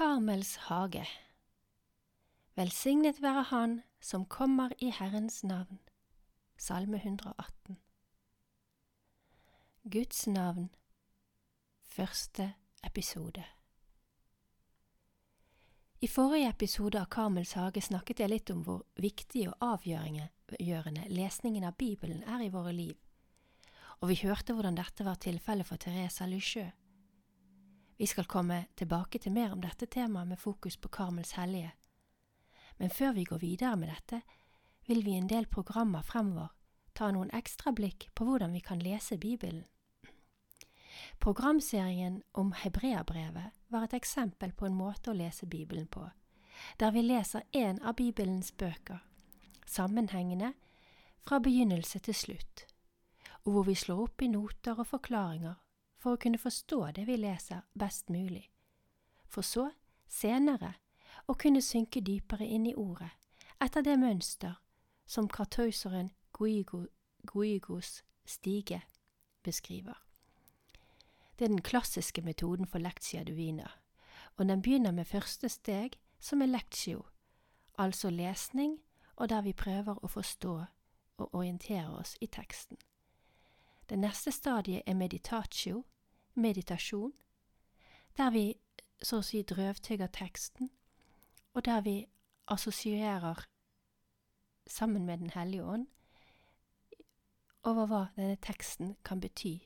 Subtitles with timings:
[0.00, 1.04] Karmels hage.
[2.56, 5.78] Velsignet være Han som kommer i Herrens navn.
[6.56, 7.76] Salme 118
[9.90, 10.70] Guds navn.
[11.82, 13.44] Første episode.
[16.00, 21.68] I forrige episode av Karmels hage snakket jeg litt om hvor viktig og avgjørende lesningen
[21.68, 22.96] av Bibelen er i våre liv,
[24.00, 26.70] og vi hørte hvordan dette var tilfellet for Teresa Lysjø.
[28.00, 31.74] Vi skal komme tilbake til mer om dette temaet med fokus på Karmels hellige.
[32.78, 34.22] Men før vi går videre med dette,
[34.88, 36.48] vil vi i en del programmer fremover
[36.96, 39.66] ta noen ekstra blikk på hvordan vi kan lese Bibelen.
[41.20, 46.08] Programserien om Hebreabrevet var et eksempel på en måte å lese Bibelen på,
[46.80, 49.04] der vi leser én av Bibelens bøker,
[49.66, 50.54] sammenhengende
[51.20, 52.64] fra begynnelse til slutt,
[53.44, 55.60] og hvor vi slår opp i noter og forklaringer
[56.00, 58.46] for å kunne forstå det vi leser best mulig,
[59.28, 59.68] for så,
[60.08, 60.74] senere,
[61.28, 63.10] å kunne synke dypere inn i ordet,
[63.60, 64.56] etter det mønster
[65.06, 66.86] som kartauseren Guigo,
[67.28, 68.80] Guigos stige
[69.44, 69.98] beskriver.
[71.36, 73.68] Det er den klassiske metoden for lectia duina,
[74.36, 77.04] og den begynner med første steg, som er lectio,
[77.78, 78.78] altså lesning,
[79.16, 80.54] og der vi prøver å forstå
[81.20, 82.76] og orientere oss i teksten.
[83.90, 85.84] Det neste stadiet er meditatio,
[86.34, 87.12] meditasjon,
[88.16, 88.54] der vi
[89.02, 90.68] så å si drøvtygger teksten,
[91.54, 91.94] og der vi
[92.46, 93.48] assosierer
[94.66, 95.86] sammen med Den hellige ånd
[97.62, 99.56] over hva denne teksten kan bety,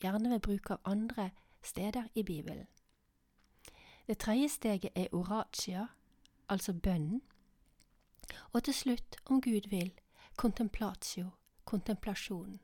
[0.00, 1.30] gjerne ved bruk av andre
[1.62, 2.66] steder i Bibelen.
[4.06, 5.86] Det tredje steget er oratia,
[6.48, 7.20] altså bønnen,
[8.52, 9.92] og til slutt, om Gud vil,
[10.36, 11.30] contemplatio,
[11.64, 12.60] kontemplasjonen.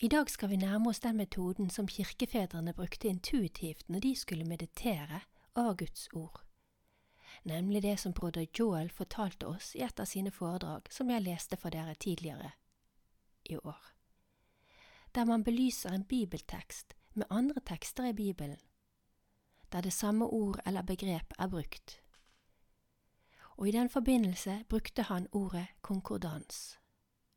[0.00, 4.44] I dag skal vi nærme oss den metoden som kirkefedrene brukte intuitivt når de skulle
[4.44, 5.20] meditere
[5.54, 6.40] over Guds ord,
[7.44, 11.56] nemlig det som broder Joel fortalte oss i et av sine foredrag som jeg leste
[11.56, 12.50] for dere tidligere
[13.44, 13.94] i år,
[15.14, 18.58] der man belyser en bibeltekst med andre tekster i Bibelen,
[19.72, 22.00] der det samme ord eller begrep er brukt.
[23.56, 26.78] Og i den forbindelse brukte han ordet konkordans.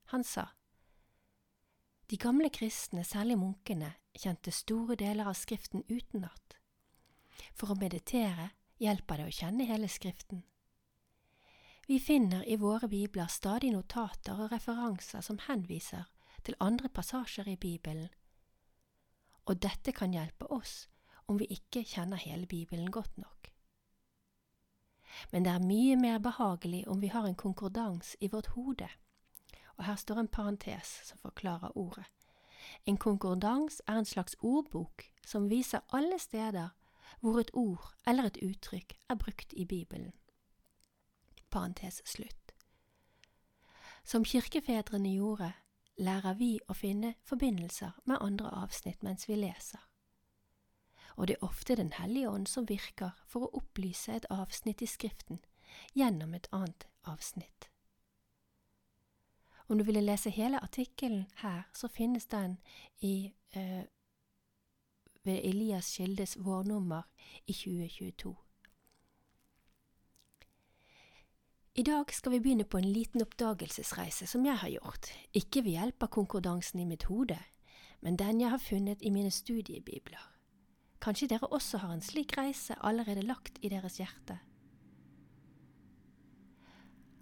[0.06, 0.46] Han sa,
[2.10, 6.56] de gamle kristne, særlig munkene, kjente store deler av Skriften utenat.
[7.54, 10.46] For å meditere hjelper det å kjenne hele Skriften.
[11.88, 16.08] Vi finner i våre bibler stadig notater og referanser som henviser
[16.44, 18.10] til andre passasjer i Bibelen,
[19.48, 20.88] og dette kan hjelpe oss
[21.28, 23.52] om vi ikke kjenner hele Bibelen godt nok.
[25.32, 28.90] Men det er mye mer behagelig om vi har en konkordans i vårt hode
[29.78, 32.06] og her står en parentes som forklarer ordet.
[32.86, 36.70] En konkordans er en slags ordbok som viser alle steder
[37.20, 40.14] hvor et ord eller et uttrykk er brukt i Bibelen.
[41.50, 42.54] Parentes slutt.
[44.04, 45.52] Som kirkefedrene gjorde,
[45.98, 49.82] lærer vi å finne forbindelser med andre avsnitt mens vi leser.
[51.18, 54.88] Og det er ofte Den hellige ånd som virker for å opplyse et avsnitt i
[54.88, 55.40] Skriften
[55.96, 57.70] gjennom et annet avsnitt.
[59.68, 62.58] Om du ville lese hele artikkelen her, så finnes den
[63.02, 63.84] i eh,
[65.24, 67.02] ved Elias Kildes vårnummer
[67.48, 68.36] i 2022.
[71.78, 75.76] I dag skal vi begynne på en liten oppdagelsesreise som jeg har gjort, ikke ved
[75.76, 77.38] hjelp av konkordansen i mitt hode,
[78.02, 80.24] men den jeg har funnet i mine studiebibler.
[81.04, 84.40] Kanskje dere også har en slik reise allerede lagt i deres hjerte?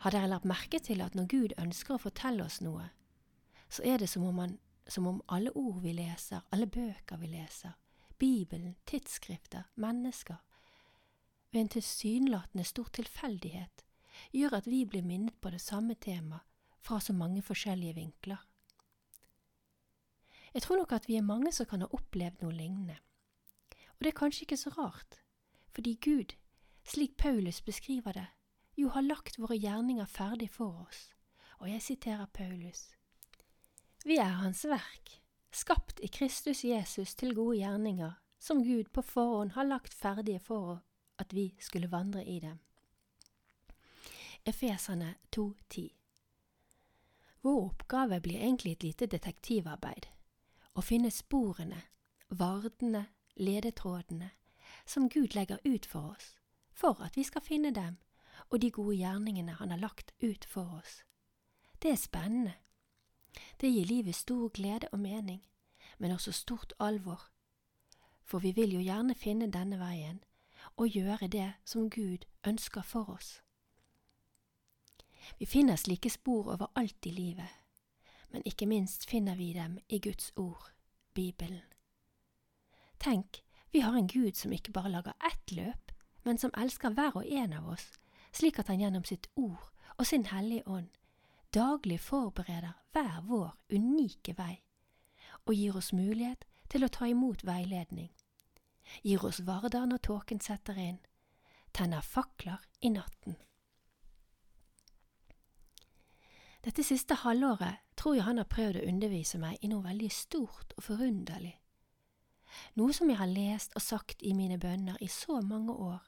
[0.05, 2.91] Har dere lagt merke til at når Gud ønsker å fortelle oss noe,
[3.73, 4.51] så er det som om, han,
[4.85, 7.73] som om alle ord vi leser, alle bøker vi leser,
[8.21, 10.37] Bibelen, tidsskrifter, mennesker,
[11.49, 13.81] ved en tilsynelatende stor tilfeldighet,
[14.29, 16.45] gjør at vi blir minnet på det samme temaet
[16.85, 18.45] fra så mange forskjellige vinkler.
[20.53, 23.01] Jeg tror nok at vi er mange som kan ha opplevd noe lignende.
[23.97, 25.17] Og det er kanskje ikke så rart,
[25.73, 26.37] fordi Gud,
[26.85, 28.29] slik Paulus beskriver det,
[28.75, 31.09] jo har lagt våre gjerninger ferdig for oss,
[31.59, 32.89] og jeg siterer Paulus.
[34.05, 39.55] Vi er Hans verk, skapt i Kristus Jesus til gode gjerninger, som Gud på forhånd
[39.55, 40.83] har lagt ferdige for
[41.17, 42.59] at vi skulle vandre i dem.
[44.45, 45.89] Efeserne 2,10
[47.41, 50.07] Vår oppgave blir egentlig et lite detektivarbeid,
[50.75, 51.81] å finne sporene,
[52.29, 53.05] vardene,
[53.35, 54.31] ledetrådene,
[54.85, 56.35] som Gud legger ut for oss,
[56.73, 57.97] for at vi skal finne dem
[58.49, 61.03] og de gode gjerningene han har lagt ut for oss.
[61.81, 62.53] Det er spennende.
[63.61, 65.41] Det gir livet stor glede og mening,
[65.97, 67.31] men også stort alvor.
[68.25, 70.23] for vi vil jo gjerne finne denne veien
[70.77, 73.41] og gjøre det som Gud ønsker for oss.
[75.39, 77.49] Vi finner slike spor overalt i livet,
[78.29, 80.71] men ikke minst finner vi dem i Guds ord,
[81.13, 81.63] Bibelen.
[82.99, 85.91] Tenk, vi har en Gud som ikke bare lager ett løp,
[86.23, 87.91] men som elsker hver og en av oss,
[88.35, 90.91] slik at han gjennom sitt ord og sin Hellige Ånd
[91.55, 94.59] daglig forbereder hver vår unike vei,
[95.45, 98.11] og gir oss mulighet til å ta imot veiledning,
[99.03, 100.99] gir oss varder når tåken setter inn,
[101.71, 103.37] tenner fakler i natten.
[106.65, 110.73] Dette siste halvåret tror jeg han har prøvd å undervise meg i noe veldig stort
[110.75, 111.53] og forunderlig,
[112.75, 116.01] noe som jeg har lest og sagt i mine bønner i så mange år,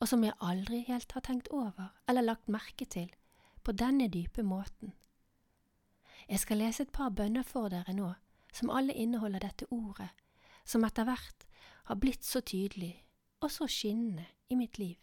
[0.00, 3.10] og som jeg aldri helt har tenkt over eller lagt merke til
[3.62, 4.92] på denne dype måten.
[6.28, 8.12] Jeg skal lese et par bønner for dere nå,
[8.52, 10.10] som alle inneholder dette ordet,
[10.64, 11.46] som etter hvert
[11.90, 12.94] har blitt så tydelig
[13.42, 14.98] og så skinnende i mitt liv.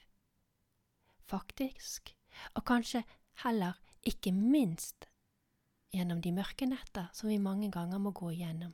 [1.27, 2.15] Faktisk,
[2.55, 3.03] og kanskje
[3.43, 5.09] heller ikke minst
[5.93, 8.73] gjennom de mørke netter som vi mange ganger må gå igjennom,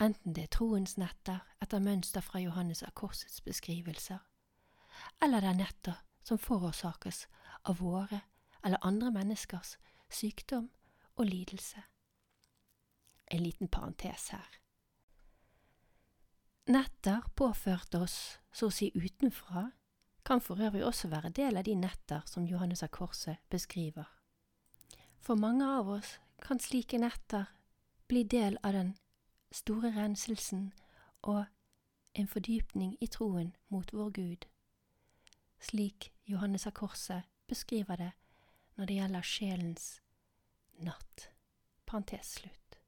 [0.00, 4.22] enten det er troens netter etter mønster fra Johannes av Korsets beskrivelser,
[5.22, 7.26] eller det er netter som forårsakes
[7.64, 8.20] av våre
[8.64, 9.76] eller andre menneskers
[10.10, 10.70] sykdom
[11.16, 11.82] og lidelse.
[13.30, 14.48] En liten parentes her.
[16.68, 19.70] Netter påført oss så å si utenfra
[20.28, 24.04] kan for øvrig også være del av de netter som Johannes av Korset beskriver.
[25.20, 27.48] For mange av oss kan slike netter
[28.08, 28.90] bli del av den
[29.52, 30.72] store renselsen
[31.22, 31.46] og
[32.14, 34.46] en fordypning i troen mot vår Gud,
[35.60, 38.12] slik Johannes av Korset beskriver det
[38.76, 39.88] når det gjelder sjelens
[40.78, 41.28] natt.
[41.88, 42.78] Parentes slutt.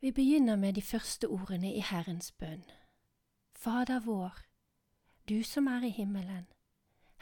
[0.00, 2.64] Vi begynner med de første ordene i Herrens bønn.
[3.54, 4.36] Fader vår,
[5.28, 6.46] du som er i himmelen.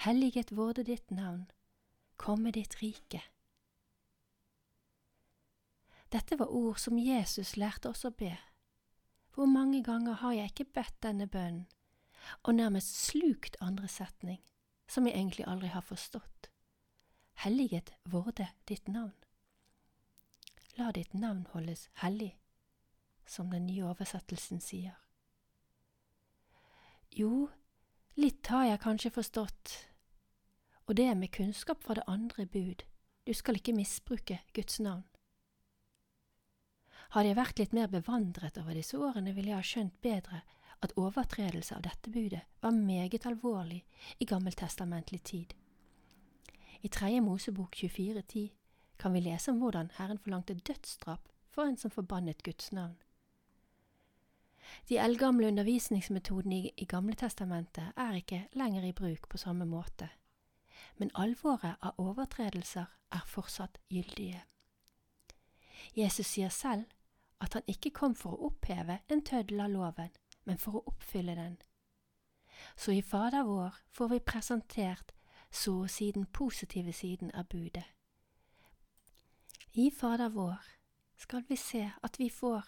[0.04, 1.46] Helliget vorde ditt navn.
[2.16, 3.22] Komme ditt rike.
[6.12, 8.34] Dette var ord som Jesus lærte oss å be.
[9.34, 11.66] Hvor mange ganger har jeg ikke bedt denne bønnen,
[12.42, 14.42] og nærmest slukt andre setning?
[14.86, 16.50] som jeg egentlig aldri har forstått.
[17.42, 19.14] Helliget vorde ditt navn.
[20.76, 22.36] La ditt navn holdes hellig,
[23.26, 24.96] som den nye oversettelsen sier.
[27.16, 27.48] Jo,
[28.20, 29.76] litt har jeg kanskje forstått,
[30.86, 32.84] og det er med kunnskap fra det andre bud,
[33.26, 35.06] du skal ikke misbruke Guds navn.
[37.14, 40.42] Hadde jeg vært litt mer bevandret over disse årene, ville jeg ha skjønt bedre
[40.82, 43.84] at overtredelse av dette budet var meget alvorlig
[44.18, 45.54] i gammeltestamentlig tid.
[46.80, 48.48] I Tredje Mosebok 24,10
[48.98, 52.96] kan vi lese om hvordan Herren forlangte dødsstraff for en som forbannet Guds navn.
[54.88, 60.08] De eldgamle undervisningsmetodene i, i Gamletestamentet er ikke lenger i bruk på samme måte,
[60.96, 64.42] men alvoret av overtredelser er fortsatt gyldige.
[65.96, 66.84] Jesus sier selv
[67.40, 70.10] at han ikke kom for å oppheve en tøddel av loven,
[70.46, 71.58] men for å oppfylle den.
[72.76, 75.12] Så i Fader vår får vi presentert
[75.50, 77.84] så å si den positive siden av budet.
[79.76, 80.62] I Fader vår
[81.16, 82.64] skal vi se at vi får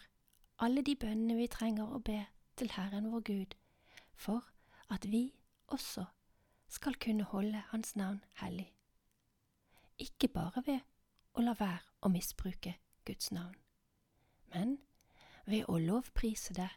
[0.58, 2.20] alle de bønnene vi trenger å be
[2.58, 3.54] til Herren vår Gud,
[4.14, 4.44] for
[4.90, 5.30] at vi
[5.68, 6.04] også
[6.68, 8.73] skal kunne holde Hans navn hellig.
[9.99, 10.80] Ikke bare ved
[11.35, 12.75] å la være å misbruke
[13.06, 13.56] Guds navn,
[14.52, 14.78] men
[15.47, 16.68] ved å lovprise det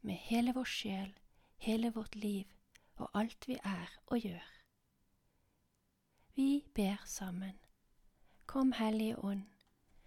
[0.00, 1.18] med hele vår sjel,
[1.56, 2.46] hele vårt liv
[3.00, 4.46] og alt vi er og gjør.
[6.34, 7.58] Vi ber sammen.
[8.46, 9.42] Kom, Hellige Ånd,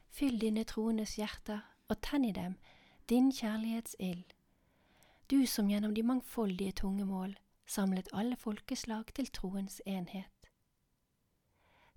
[0.09, 2.57] fyll dine troendes hjerter og tenn i dem
[3.09, 4.23] din kjærlighetsild,
[5.31, 10.49] du som gjennom de mangfoldige tungemål samlet alle folkeslag til troens enhet.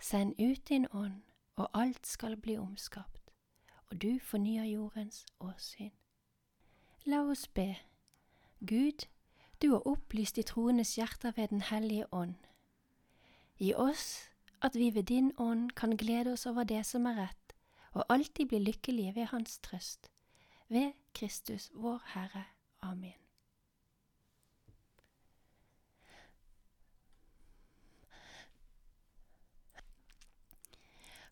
[0.00, 1.22] Send ut din ånd,
[1.56, 3.30] og alt skal bli omskapt,
[3.90, 5.92] og du fornyer jordens åsyn.
[7.08, 7.76] La oss be.
[8.66, 9.06] Gud,
[9.62, 12.34] du har opplyst de troendes hjerter ved Den hellige ånd.
[13.58, 14.30] Gi oss
[14.62, 17.54] at vi ved din ånd kan glede oss over det som er rett,
[17.92, 20.10] og alltid bli lykkelige ved Hans trøst.
[20.68, 22.44] Ved Kristus vår Herre.
[22.82, 23.25] Amen.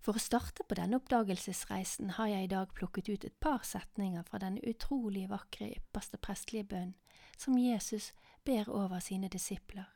[0.05, 4.27] For å starte på denne oppdagelsesreisen har jeg i dag plukket ut et par setninger
[4.29, 6.91] fra den utrolig vakre ypperste prestelige bønn
[7.41, 8.11] som Jesus
[8.45, 9.87] ber over sine disipler.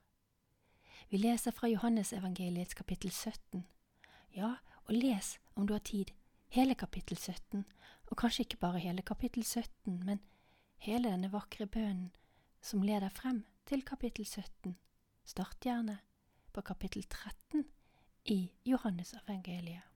[1.13, 3.67] Vi leser fra Johannesevangeliets kapittel 17.
[4.33, 4.55] Ja,
[4.89, 6.15] og les, om du har tid,
[6.57, 7.67] hele kapittel 17,
[8.09, 10.25] og kanskje ikke bare hele kapittel 17, men
[10.89, 12.15] hele denne vakre bønnen
[12.65, 14.73] som leder frem til kapittel 17.
[15.29, 16.01] Start gjerne
[16.57, 17.69] på kapittel 13
[18.33, 19.88] i Johannes evangeliet.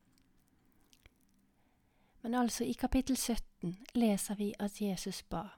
[2.22, 5.48] Men altså, i kapittel 17 leser vi at Jesus ba.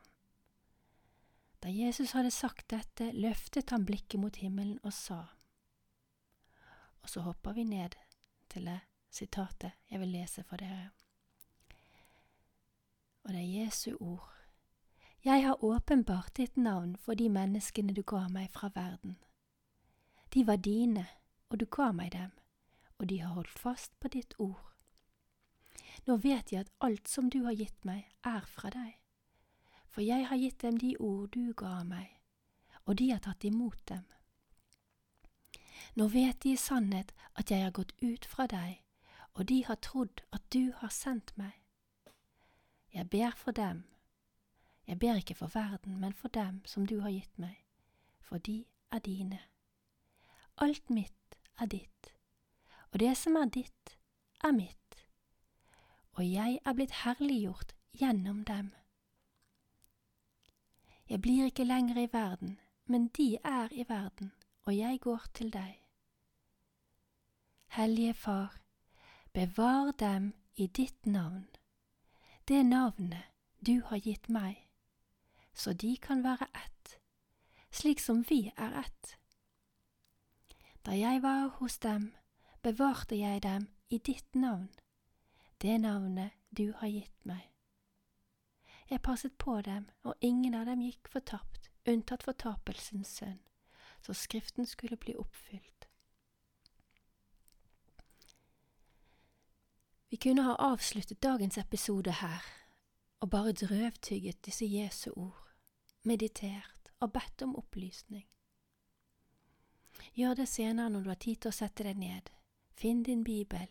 [1.63, 5.23] Da Jesus hadde sagt dette, løftet han blikket mot himmelen og sa.
[7.03, 7.97] Og så hopper vi ned
[8.49, 8.81] til det
[9.15, 10.91] sitatet jeg vil lese for dere.
[13.25, 14.31] Og det er Jesu ord.
[15.25, 19.17] Jeg har åpenbart ditt navn for de menneskene du ga meg fra verden.
[20.35, 21.07] De var dine,
[21.49, 22.31] og du ga meg dem,
[22.99, 24.74] og de har holdt fast på ditt ord.
[26.07, 28.97] Nå vet jeg at alt som du har gitt meg, er fra deg,
[29.89, 32.11] for jeg har gitt dem de ord du ga meg,
[32.85, 34.05] og de har tatt imot dem.
[35.95, 38.81] Nå vet de i sannhet at jeg har gått ut fra deg,
[39.35, 41.55] og de har trodd at du har sendt meg.
[42.95, 43.85] Jeg ber for dem,
[44.87, 47.57] jeg ber ikke for verden, men for dem som du har gitt meg,
[48.21, 49.41] for de er dine.
[50.57, 52.15] Alt mitt er ditt,
[52.93, 53.97] og det som er ditt,
[54.45, 54.84] er mitt
[56.15, 58.73] og jeg er blitt herliggjort gjennom dem.
[61.09, 64.33] Jeg blir ikke lenger i verden, men de er i verden,
[64.65, 65.81] og jeg går til deg.
[67.67, 68.61] Hellige Far,
[69.33, 71.49] bevar dem i ditt navn,
[72.49, 73.25] det navnet
[73.67, 74.69] du har gitt meg,
[75.55, 76.99] så de kan være ett,
[77.71, 79.19] slik som vi er ett.
[80.87, 82.13] Da jeg var hos dem,
[82.63, 84.71] bevarte jeg dem i ditt navn
[85.65, 87.41] det navnet du har gitt meg.
[88.91, 93.41] Jeg passet på dem, og ingen av dem gikk fortapt, unntatt fortapelsens sønn,
[94.05, 95.89] så Skriften skulle bli oppfylt.
[100.13, 102.45] Vi kunne ha avsluttet dagens episode her
[103.25, 105.49] og bare drøvtygget disse Jesu ord,
[106.05, 108.29] meditert og bedt om opplysning.
[110.13, 112.29] Gjør det senere når du har tid til å sette deg ned,
[112.77, 113.69] finn din bibel,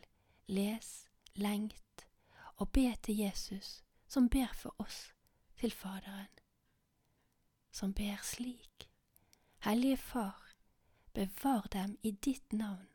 [0.50, 1.03] les,
[1.35, 2.07] lengt
[2.55, 5.13] og be til Jesus, som ber for oss
[5.57, 6.29] til Faderen,
[7.71, 8.89] som ber slik.
[9.63, 10.53] Hellige Far,
[11.13, 12.87] bevar dem i ditt navn,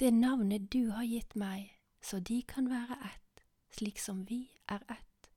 [0.00, 1.72] det navnet du har gitt meg,
[2.02, 5.30] så de kan være ett, slik som vi er ett.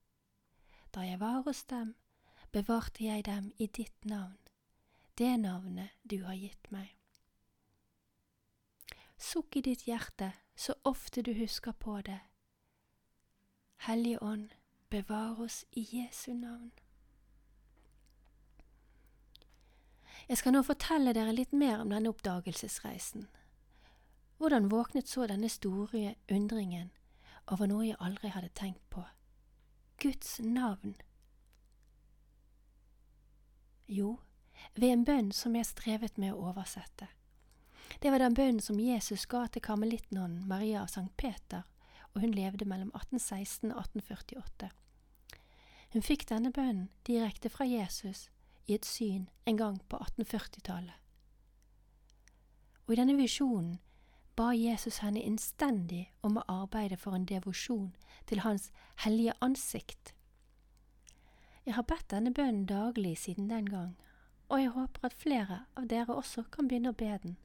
[0.96, 1.96] Da jeg var hos dem,
[2.52, 4.38] bevarte jeg dem i ditt navn,
[5.18, 6.96] det navnet du har gitt meg.
[9.18, 12.20] Sukk i ditt hjerte så ofte du husker på det.
[13.78, 14.50] Hellige Ånd,
[14.90, 16.72] bevar oss i Jesu navn.
[20.30, 23.30] Jeg skal nå fortelle dere litt mer om denne oppdagelsesreisen.
[24.38, 26.92] Hvordan våknet så denne store undringen
[27.48, 29.06] over noe jeg aldri hadde tenkt på?
[30.04, 30.98] Guds navn.
[33.88, 34.18] Jo,
[34.76, 37.08] ved en bønn som jeg strevet med å oversette.
[38.00, 41.66] Det var den bønnen som Jesus ga til karmelittnonnen Maria av Sankt Peter,
[42.14, 44.70] og hun levde mellom 1816 og 1848.
[45.94, 48.30] Hun fikk denne bønnen direkte fra Jesus
[48.68, 50.96] i et syn en gang på 1840-tallet.
[52.88, 53.82] Og i denne visjonen
[54.40, 57.92] ba Jesus henne innstendig om å arbeide for en devosjon
[58.32, 58.70] til Hans
[59.04, 60.14] hellige ansikt.
[61.66, 63.92] Jeg har bedt denne bønnen daglig siden den gang,
[64.48, 67.36] og jeg håper at flere av dere også kan begynne å be den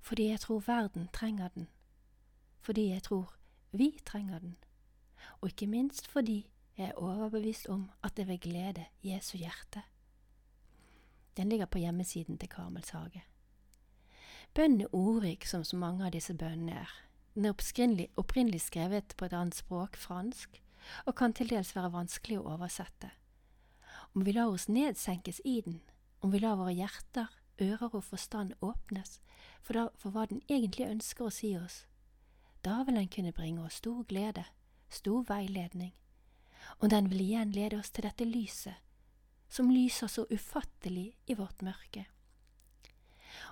[0.00, 1.68] fordi jeg tror verden trenger den,
[2.60, 3.34] fordi jeg tror
[3.72, 4.56] vi trenger den,
[5.40, 9.82] og ikke minst fordi jeg er overbevist om at det vil glede Jesu hjerte.
[11.36, 13.24] Den ligger på hjemmesiden til Karmels hage.
[14.54, 16.94] Bønnen er ordrik som så mange av disse bønnene er.
[17.34, 20.62] Den er opprinnelig, skrevet på et annet språk, fransk,
[21.06, 23.12] og kan til dels være vanskelig å oversette.
[24.14, 25.80] Om vi lar oss nedsenkes i den,
[26.20, 27.30] om vi lar våre hjerter
[27.60, 29.20] ører og forstand åpnes
[29.62, 31.84] for, da, for hva den egentlig ønsker å si oss.
[32.64, 34.44] Da vil den kunne bringe oss stor glede,
[34.88, 35.92] stor veiledning,
[36.78, 38.76] og den vil igjen lede oss til dette lyset,
[39.48, 42.04] som lyser så ufattelig i vårt mørke.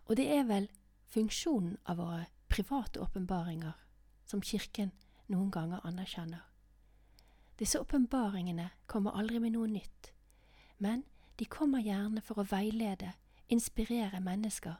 [0.06, 0.68] Og det er vel
[1.08, 3.76] funksjonen av våre private åpenbaringer
[4.28, 4.92] som Kirken
[5.28, 6.44] noen ganger anerkjenner.
[7.58, 10.12] Disse åpenbaringene kommer aldri med noe nytt,
[10.78, 11.02] men
[11.38, 13.12] de kommer gjerne for å veilede
[13.48, 14.74] inspirere mennesker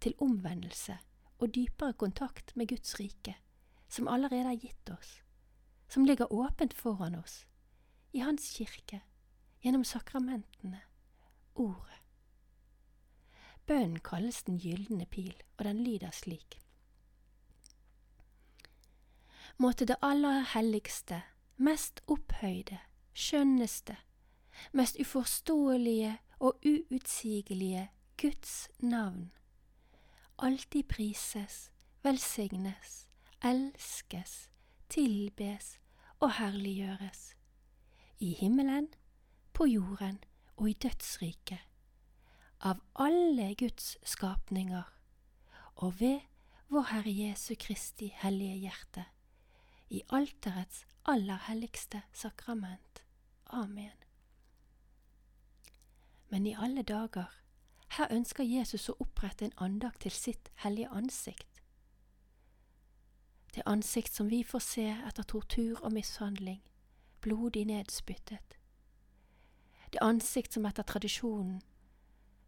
[0.00, 0.98] til omvendelse
[1.38, 3.36] og dypere kontakt med Guds rike,
[3.88, 5.20] som allerede er gitt oss,
[5.88, 7.46] som ligger åpent foran oss,
[8.12, 9.02] i Hans kirke,
[9.62, 10.80] gjennom sakramentene,
[11.54, 11.98] Ordet.
[13.66, 16.58] Bønnen kalles Den gylne pil, og den lyder slik.
[19.58, 21.22] Måtte det aller helligste,
[21.56, 22.78] mest opphøyde,
[23.12, 23.96] skjønneste,
[24.72, 27.86] mest uforståelige og uutsigelige
[28.18, 29.30] Guds navn
[30.42, 31.70] alltid prises,
[32.02, 33.06] velsignes,
[33.44, 34.50] elskes,
[34.90, 35.76] tilbes
[36.20, 37.36] og herliggjøres,
[38.18, 38.88] i himmelen,
[39.52, 40.18] på jorden
[40.56, 41.62] og i dødsriket,
[42.60, 44.86] av alle Guds skapninger,
[45.76, 46.20] og ved
[46.72, 49.04] vår Herre Jesu Kristi hellige hjerte,
[49.90, 53.04] i alterets aller helligste sakrament.
[53.46, 53.94] Amen.
[56.32, 57.28] Men i alle dager,
[57.98, 61.58] her ønsker Jesus å opprette en andakt til sitt hellige ansikt.
[63.52, 66.62] Det ansikt som vi får se etter tortur og mishandling,
[67.20, 68.56] blodig nedspyttet.
[69.92, 71.58] Det ansikt som etter tradisjonen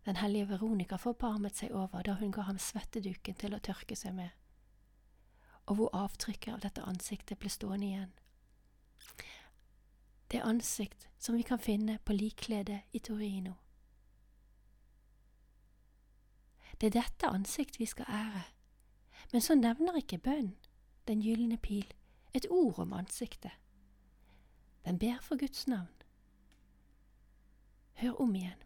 [0.08, 4.16] den hellige Veronica forbarmet seg over da hun ga ham svetteduken til å tørke seg
[4.16, 4.30] med,
[5.68, 8.16] og hvor avtrykket av dette ansiktet ble stående igjen.
[10.32, 13.58] Det ansikt som vi kan finne på likkledet i Torino.
[16.80, 18.42] Det er dette ansikt vi skal ære.
[19.32, 20.54] Men så nevner ikke bønn,
[21.08, 21.86] den gylne pil,
[22.34, 23.52] et ord om ansiktet.
[24.84, 25.92] Den ber for Guds navn.
[27.94, 28.62] Hør om igjen.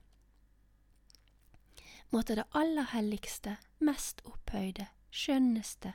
[2.10, 5.92] Måtte det aller helligste, mest opphøyde, skjønneste,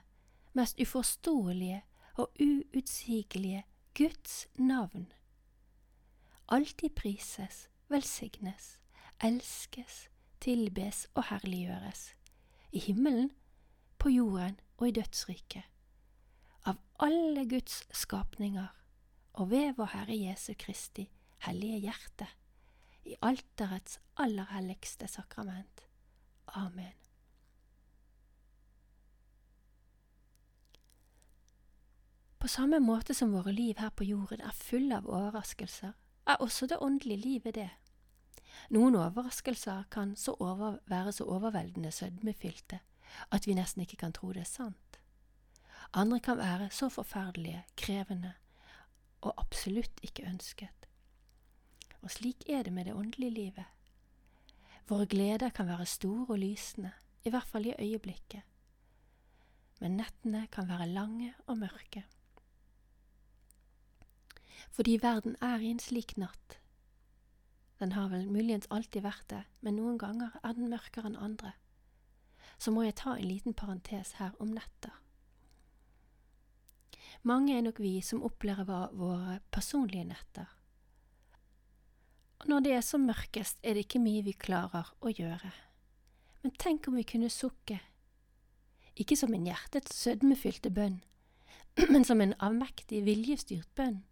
[0.53, 1.81] mest uforståelige
[2.15, 3.65] og uutsigelige
[3.97, 5.09] Guds navn
[6.53, 8.79] alltid prises, velsignes,
[9.23, 10.09] elskes,
[10.43, 12.13] tilbes og herliggjøres,
[12.71, 13.31] i himmelen,
[13.99, 15.63] på jorden og i dødsriket,
[16.67, 18.67] av alle Guds skapninger
[19.33, 21.05] og ved vår Herre Jesu Kristi
[21.47, 22.27] hellige hjerte,
[23.03, 25.87] i alterets aller helligste sakrament.
[26.47, 26.93] Amen.
[32.39, 35.93] På samme måte som våre liv her på jorden er fulle av overraskelser,
[36.27, 37.69] er også det åndelige livet det.
[38.69, 42.79] Noen overraskelser kan så over, være så overveldende sødmefylte
[43.31, 44.99] at vi nesten ikke kan tro det er sant.
[45.93, 48.33] Andre kan være så forferdelige, krevende
[49.21, 50.87] og absolutt ikke ønsket.
[52.01, 53.65] Og slik er det med det åndelige livet.
[54.89, 56.91] Våre gleder kan være store og lysende,
[57.23, 58.41] i hvert fall i øyeblikket.
[59.79, 62.03] Men nettene kan være lange og mørke.
[64.71, 66.59] Fordi verden er i en slik natt
[67.83, 71.51] den har vel muligens alltid vært det, men noen ganger er den mørkere enn andre.
[72.55, 74.93] Så må jeg ta en liten parentes her om netter.
[77.27, 80.47] Mange er nok vi som opplever våre personlige netter.
[82.43, 85.51] Og når det er som mørkest, er det ikke mye vi klarer å gjøre.
[86.43, 87.79] Men tenk om vi kunne sukke,
[88.99, 91.01] ikke som en hjertets sødmefylte bønn,
[91.93, 94.03] men som en avmektig, viljestyrt bønn,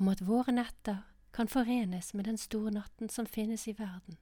[0.00, 1.02] om at våre netter
[1.34, 4.16] kan forenes med den store natten som finnes i verden.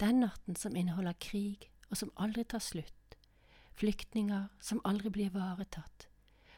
[0.00, 3.16] Den natten som inneholder krig og som aldri tar slutt,
[3.76, 6.08] flyktninger som aldri blir ivaretatt,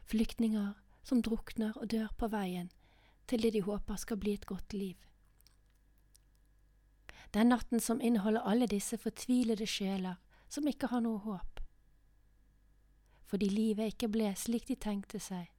[0.06, 2.70] flyktninger som drukner og dør på veien
[3.26, 4.96] til det de håper skal bli et godt liv.
[7.34, 10.14] Den natten som inneholder alle disse fortvilede sjeler
[10.48, 11.60] som ikke har noe håp.
[13.26, 15.50] Fordi livet ikke ble slik de tenkte seg.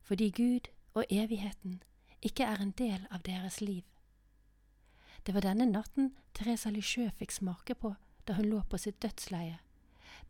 [0.00, 1.82] Fordi Gud og evigheten
[2.20, 3.84] ikke er en del av deres liv.
[5.22, 7.94] Det var denne natten Teresa Lichø fikk smake på
[8.28, 9.58] da hun lå på sitt dødsleie,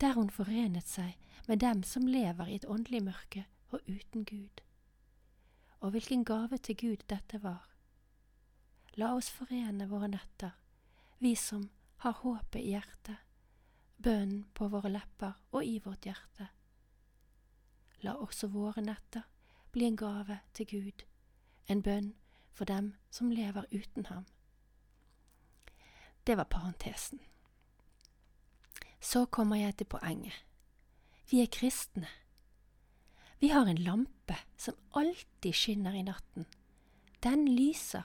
[0.01, 1.17] der hun forenet seg
[1.49, 4.63] med dem som lever i et åndelig mørke og uten Gud.
[5.81, 7.67] Og hvilken gave til Gud dette var.
[8.99, 10.55] La oss forene våre netter,
[11.19, 11.69] vi som
[12.03, 13.19] har håpet i hjertet,
[13.97, 16.49] bønnen på våre lepper og i vårt hjerte.
[18.03, 19.27] La også våre netter
[19.73, 21.10] bli en gave til Gud
[21.67, 22.15] en bønn
[22.53, 24.27] for dem som lever uten ham.
[26.27, 27.21] Det var parentesen.
[29.01, 30.45] Så kommer jeg til poenget.
[31.31, 32.09] Vi er kristne.
[33.41, 36.47] Vi har en lampe som alltid skinner i natten.
[37.23, 38.05] Den lyser.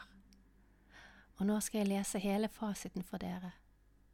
[1.36, 3.52] Og nå skal jeg lese hele fasiten for dere.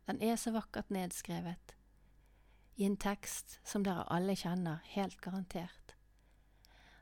[0.08, 1.76] Den er så vakkert nedskrevet,
[2.76, 5.94] i en tekst som dere alle kjenner, helt garantert.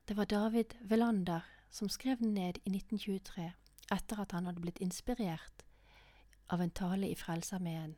[0.05, 3.51] Det var David Velander som skrev den ned i 1923
[3.91, 5.65] etter at han hadde blitt inspirert
[6.49, 7.95] av en tale i Frelsesarmeen,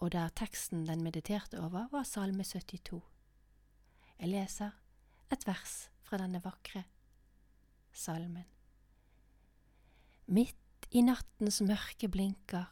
[0.00, 3.00] og der teksten den mediterte over, var Salme 72.
[4.18, 4.72] Jeg leser
[5.32, 6.84] et vers fra denne vakre
[7.94, 8.46] salmen.
[10.26, 12.70] Midt i nattens mørke blinker,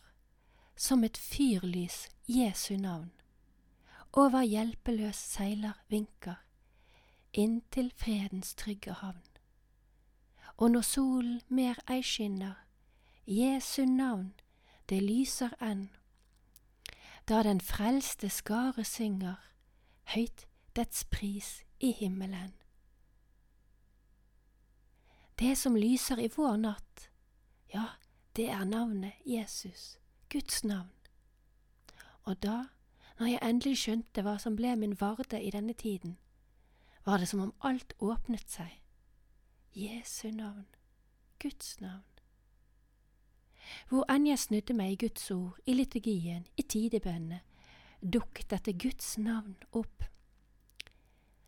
[0.76, 3.10] som et fyrlys Jesu navn,
[4.12, 6.40] over hjelpeløs seiler vinker,
[7.32, 9.31] inntil fredens trygge havn.
[10.62, 12.54] Og når solen mer ei skinner,
[13.26, 14.28] Jesu navn,
[14.88, 15.88] det lyser enn.
[17.26, 19.40] Da den frelste skare synger,
[20.14, 20.44] høyt
[20.78, 21.48] dets pris
[21.80, 22.52] i himmelen.
[25.38, 27.08] Det som lyser i vår natt,
[27.74, 27.88] ja,
[28.36, 29.98] det er navnet Jesus,
[30.30, 30.94] Guds navn.
[32.22, 32.68] Og da,
[33.18, 36.20] når jeg endelig skjønte hva som ble min varde i denne tiden,
[37.02, 38.81] var det som om alt åpnet seg.
[39.74, 40.66] Jesu navn,
[41.38, 42.04] Guds navn.
[43.88, 47.40] Hvor enn jeg snudde meg i Guds ord, i liturgien, i tidebønnene,
[48.02, 50.04] dukket dette Guds navn opp.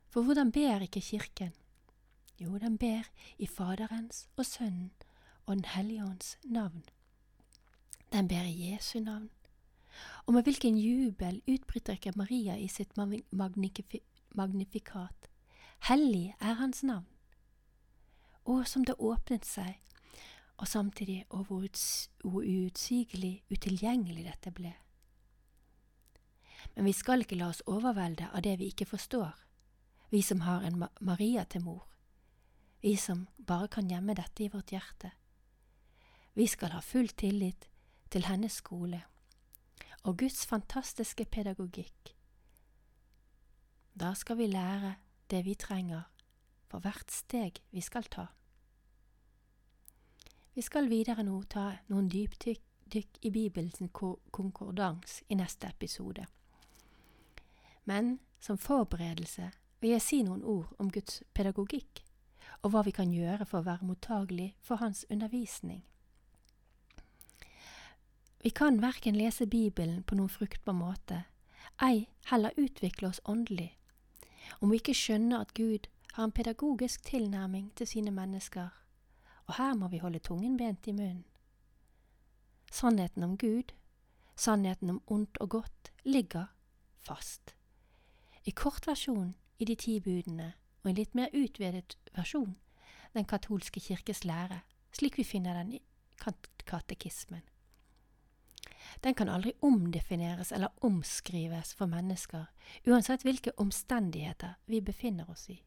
[0.08, 1.52] For hvordan ber ikke Kirken?
[2.40, 3.04] Jo, den ber
[3.36, 4.92] i Faderens og Sønnen
[5.44, 6.84] og Den hellige ånds navn.
[8.12, 9.30] Den ber i Jesu navn.
[10.26, 12.96] Og med hvilken jubel utbryter ikke Maria i sitt
[14.32, 15.28] magnifikat.
[15.88, 17.13] Hellig er hans navn.
[18.44, 19.78] Og som det åpnet seg,
[20.56, 21.64] og samtidig og hvor
[22.44, 24.74] uutsigelig utilgjengelig dette ble.
[26.74, 29.32] Men vi skal ikke la oss overvelde av det vi ikke forstår,
[30.10, 31.88] vi som har en Maria til mor,
[32.82, 35.10] vi som bare kan gjemme dette i vårt hjerte.
[36.34, 37.68] Vi skal ha full tillit
[38.10, 39.02] til hennes skole
[40.04, 42.12] og Guds fantastiske pedagogikk.
[43.94, 44.94] Da skal vi lære
[45.30, 46.02] det vi trenger
[46.74, 48.26] for hvert steg vi skal ta.
[50.54, 56.26] Vi skal videre nå ta noen dypdykk i Bibelens konkordans i neste episode.
[57.86, 62.02] Men som forberedelse vil jeg si noen ord om Guds pedagogikk,
[62.62, 65.82] og hva vi kan gjøre for å være mottagelig for Hans undervisning.
[68.42, 71.24] Vi kan verken lese Bibelen på noen fruktbar måte,
[71.82, 73.72] ei heller utvikle oss åndelig,
[74.60, 78.72] om vi ikke skjønner at Gud har en pedagogisk tilnærming til sine mennesker
[79.46, 81.24] og her må vi holde tungen bent i munnen.
[82.72, 83.74] Sannheten om Gud,
[84.36, 86.46] sannheten om ondt og godt, ligger
[86.98, 87.54] fast.
[88.44, 92.56] I kort versjon i de ti budene, og en litt mer utvidet versjon,
[93.14, 95.82] den katolske kirkes lære, slik vi finner den i
[96.66, 97.44] katekismen.
[99.04, 102.46] Den kan aldri omdefineres eller omskrives for mennesker,
[102.86, 105.60] uansett hvilke omstendigheter vi befinner oss i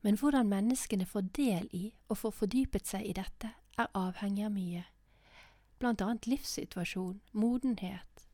[0.00, 4.52] men hvordan menneskene får del i og får fordypet seg i dette, er avhengig av
[4.52, 4.84] mye,
[5.80, 8.26] blant annet livssituasjon, modenhet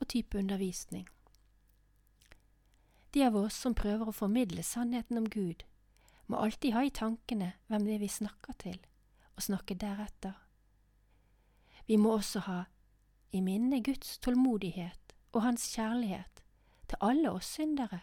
[0.00, 1.06] og type undervisning.
[3.14, 5.64] De av oss som prøver å formidle sannheten om Gud,
[6.26, 8.78] må alltid ha i tankene hvem det er vi snakker til,
[9.36, 10.34] og snakke deretter.
[11.86, 12.60] Vi må også ha
[13.34, 16.42] i minne Guds tålmodighet og Hans kjærlighet
[16.88, 18.00] til alle oss syndere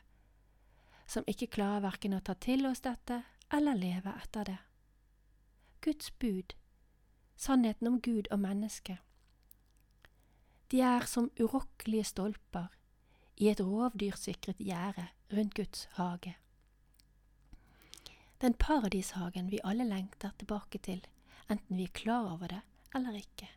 [1.11, 3.21] som ikke klarer verken å ta til oss dette
[3.51, 4.57] eller leve etter det.
[5.83, 6.55] Guds bud,
[7.35, 9.01] sannheten om Gud og mennesket.
[10.71, 12.69] De er som urokkelige stolper
[13.41, 16.35] i et rovdyrsikret gjerde rundt Guds hage.
[18.41, 21.01] Den paradishagen vi alle lengter tilbake til,
[21.49, 22.61] enten vi er klar over det
[22.95, 23.49] eller ikke.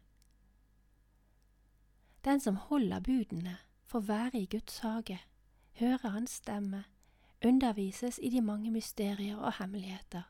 [2.24, 5.20] Den som holder budene, får være i Guds hage,
[5.78, 6.84] høre hans stemme,
[7.44, 10.22] undervises i de mange mysterier og hemmeligheter.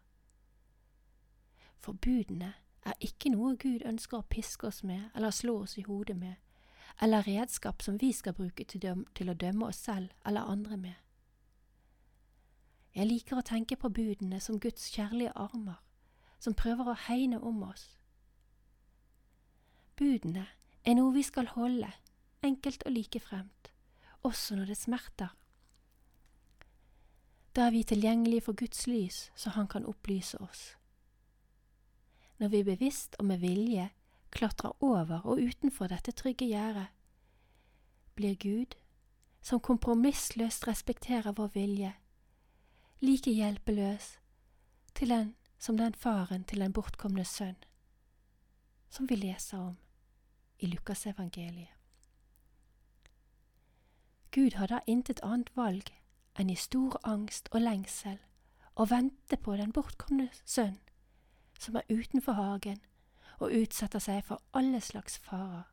[1.79, 5.85] For budene er ikke noe Gud ønsker å piske oss med eller slå oss i
[5.87, 6.35] hodet med,
[7.03, 10.95] eller redskap som vi skal bruke til, til å dømme oss selv eller andre med.
[12.95, 15.81] Jeg liker å tenke på budene som Guds kjærlige armer,
[16.39, 17.89] som prøver å hegne om oss.
[19.97, 20.47] Budene
[20.85, 21.91] er noe vi skal holde,
[22.43, 23.71] enkelt og likefremt,
[24.23, 25.35] også når det smerter
[27.57, 30.77] da er vi tilgjengelige for Guds lys, så Han kan opplyse oss.
[32.39, 33.91] Når vi bevisst og med vilje
[34.31, 36.87] klatrer over og utenfor dette trygge gjerdet,
[38.15, 38.75] blir Gud,
[39.43, 41.95] som kompromissløst respekterer vår vilje,
[43.01, 44.19] like hjelpeløs
[44.95, 47.57] til den som den faren til den bortkomne sønn,
[48.91, 49.77] som vi leser om
[50.59, 51.73] i Lukasevangeliet.
[54.31, 55.93] Gud har da intet annet valg
[56.39, 58.19] enn i stor angst og lengsel
[58.75, 60.79] og vente på den bortkomne sønn,
[61.59, 62.81] som er utenfor hagen
[63.39, 65.69] og utsetter seg for alle slags farer.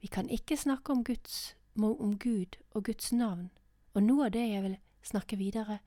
[0.00, 3.50] Vi kan ikke snakke om, Guds, om Gud og Guds navn
[3.94, 5.78] og noe av det jeg vil snakke videre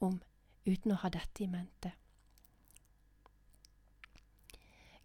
[0.00, 0.20] om
[0.66, 1.92] uten å ha dette i mente.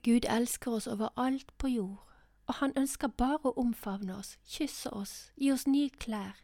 [0.05, 2.03] Gud elsker oss overalt på jord,
[2.47, 6.37] og han ønsker bare å omfavne oss, kysse oss, gi oss nye klær,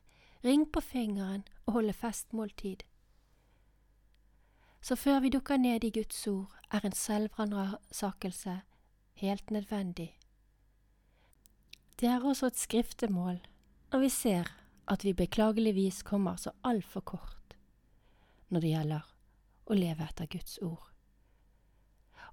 [0.44, 2.84] ring på fingeren og holde festmåltid.
[4.82, 8.62] Så før vi dukker ned i Guds ord, er en selvransakelse
[9.14, 10.18] helt nødvendig.
[12.00, 13.40] Det er også et skriftemål
[13.92, 14.50] når vi ser
[14.88, 17.56] at vi beklageligvis kommer så altfor kort
[18.50, 19.14] når det gjelder
[19.66, 20.90] å leve etter Guds ord.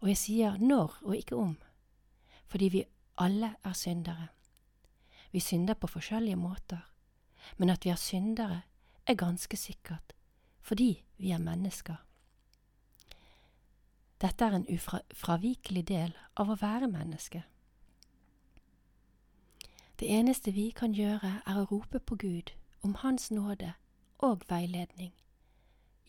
[0.00, 1.56] Og jeg sier når og ikke om,
[2.46, 2.84] fordi vi
[3.20, 4.28] alle er syndere.
[5.30, 6.89] Vi synder på forskjellige måter,
[7.56, 8.62] men at vi er syndere,
[9.06, 10.12] er ganske sikkert,
[10.60, 11.96] fordi vi er mennesker.
[14.20, 17.42] Dette er en ufravikelig del av å være menneske.
[20.00, 23.72] Det eneste vi kan gjøre, er å rope på Gud om Hans nåde
[24.18, 25.12] og veiledning.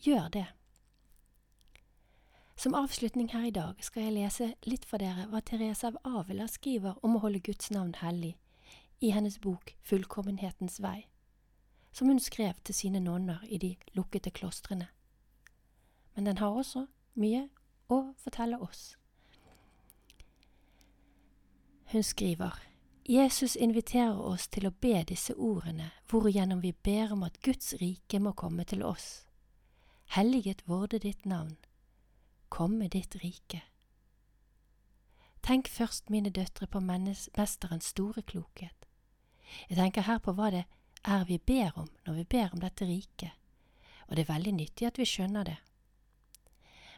[0.00, 0.46] Gjør det.
[2.56, 6.46] Som avslutning her i dag skal jeg lese litt for dere hva Therese av Avila
[6.48, 8.36] skriver om å holde Guds navn hellig
[9.00, 11.08] i hennes bok Fullkommenhetens vei,
[11.92, 14.88] som hun skrev til sine nonner i de lukkede klostrene.
[16.14, 17.48] Men den har også mye
[17.88, 18.96] å fortelle oss.
[21.92, 22.60] Hun skriver
[23.08, 28.20] Jesus inviterer oss til å be disse ordene, hvorigjennom vi ber om at Guds rike
[28.22, 29.26] må komme til oss.
[30.14, 31.56] Helliget vorde ditt navn
[32.48, 33.62] Kom med ditt rike.
[35.42, 38.86] Tenk først, mine døtre, på mesterens store klokhet.
[39.68, 40.64] Jeg tenker her på hva det
[41.04, 43.32] er vi ber om når vi ber om dette riket,
[44.08, 45.58] og det er veldig nyttig at vi skjønner det.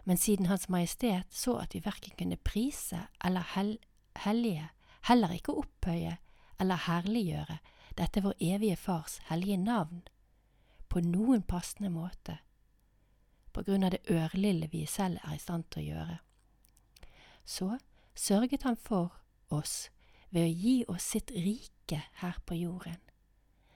[0.04, 3.78] Men siden Hans Majestet så at vi verken kunne prise eller hel
[4.24, 4.68] hellige,
[5.08, 6.16] heller ikke opphøye
[6.60, 7.58] eller herliggjøre
[7.98, 10.02] dette vår evige Fars hellige navn,
[10.88, 12.38] på noen passende måte,
[13.52, 16.18] på grunn av det ørlille vi selv er i stand til å gjøre.
[17.44, 17.78] Så
[18.14, 19.14] sørget han for
[19.50, 19.88] oss
[20.30, 22.98] ved å gi oss sitt rike her på jorden.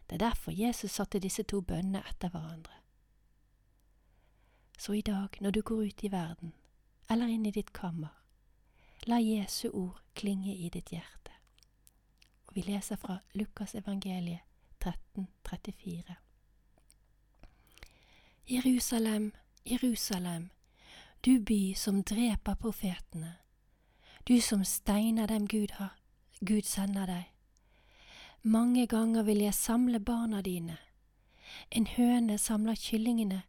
[0.08, 2.72] Det er derfor Jesus satte disse to bønnene etter hverandre.
[4.78, 6.52] Så i dag, når du går ut i verden,
[7.10, 8.14] eller inn i ditt kammer,
[9.06, 11.32] la Jesu ord klinge i ditt hjerte.
[12.46, 14.40] Og vi leser fra Lukas evangeliet
[14.80, 16.16] 13, 34.
[18.48, 19.32] Jerusalem,
[19.66, 20.50] Jerusalem,
[21.24, 23.36] du by som dreper profetene,
[24.28, 25.98] du som steiner dem Gud har,
[26.40, 27.37] Gud sender deg.
[28.48, 30.78] Mange ganger vil jeg samle barna dine,
[31.70, 33.42] en høne samler kyllingene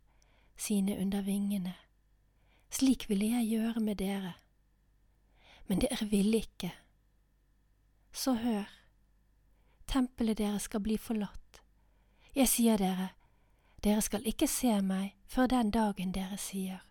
[0.58, 1.74] sine under vingene.
[2.70, 4.34] Slik ville jeg gjøre med dere.
[5.68, 6.74] Men dere ville ikke.
[8.12, 8.68] Så hør,
[9.88, 11.62] tempelet deres skal bli forlatt.
[12.36, 13.10] Jeg sier dere,
[13.84, 16.84] dere skal ikke se meg før den dagen dere sier,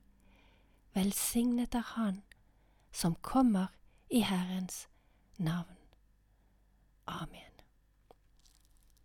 [0.96, 2.22] Velsignet er Han
[2.92, 3.68] som kommer
[4.08, 4.88] i Herrens
[5.36, 5.76] navn.
[7.06, 7.57] Amen.